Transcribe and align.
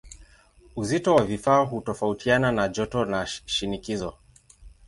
Uzito 0.75 1.15
wa 1.15 1.23
vifaa 1.23 1.59
hutofautiana 1.63 2.51
na 2.51 2.67
joto 2.67 3.05
na 3.05 3.27
shinikizo. 3.27 4.17